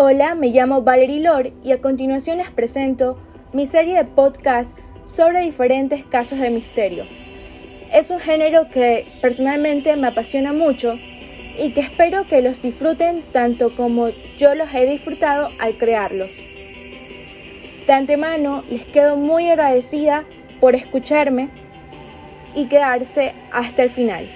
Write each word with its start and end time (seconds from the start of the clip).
Hola, 0.00 0.36
me 0.36 0.50
llamo 0.50 0.82
Valerie 0.82 1.18
Lor 1.18 1.50
y 1.64 1.72
a 1.72 1.80
continuación 1.80 2.38
les 2.38 2.52
presento 2.52 3.18
mi 3.52 3.66
serie 3.66 3.96
de 3.96 4.04
podcast 4.04 4.78
sobre 5.02 5.40
diferentes 5.40 6.04
casos 6.04 6.38
de 6.38 6.50
misterio. 6.50 7.02
Es 7.92 8.12
un 8.12 8.20
género 8.20 8.70
que 8.72 9.08
personalmente 9.20 9.96
me 9.96 10.06
apasiona 10.06 10.52
mucho 10.52 10.94
y 11.58 11.72
que 11.72 11.80
espero 11.80 12.28
que 12.28 12.42
los 12.42 12.62
disfruten 12.62 13.24
tanto 13.32 13.74
como 13.74 14.10
yo 14.36 14.54
los 14.54 14.72
he 14.72 14.86
disfrutado 14.86 15.50
al 15.58 15.76
crearlos. 15.78 16.44
De 17.88 17.92
antemano 17.92 18.62
les 18.70 18.86
quedo 18.86 19.16
muy 19.16 19.48
agradecida 19.48 20.24
por 20.60 20.76
escucharme 20.76 21.48
y 22.54 22.66
quedarse 22.66 23.34
hasta 23.50 23.82
el 23.82 23.90
final. 23.90 24.28